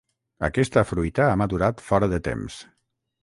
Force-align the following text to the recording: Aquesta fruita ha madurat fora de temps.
Aquesta 0.47 0.83
fruita 0.91 1.27
ha 1.27 1.35
madurat 1.43 1.85
fora 1.91 2.11
de 2.15 2.21
temps. 2.31 2.57